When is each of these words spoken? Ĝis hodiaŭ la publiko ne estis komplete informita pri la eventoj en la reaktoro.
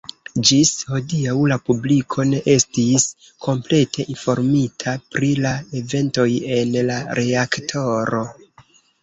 Ĝis 0.49 0.69
hodiaŭ 0.91 1.33
la 1.51 1.57
publiko 1.67 2.25
ne 2.29 2.39
estis 2.53 3.05
komplete 3.47 4.07
informita 4.15 4.95
pri 5.17 5.31
la 5.45 5.53
eventoj 5.83 6.27
en 6.57 6.75
la 6.91 6.99
reaktoro. 7.23 8.25